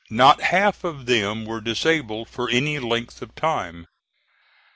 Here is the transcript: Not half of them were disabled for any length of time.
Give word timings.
Not 0.09 0.41
half 0.41 0.83
of 0.83 1.05
them 1.05 1.45
were 1.45 1.61
disabled 1.61 2.27
for 2.27 2.49
any 2.49 2.79
length 2.79 3.21
of 3.21 3.35
time. 3.35 3.85